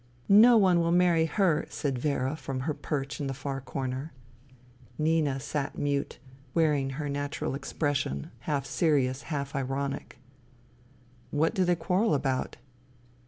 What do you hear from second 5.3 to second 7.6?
sat mute, wearing her natural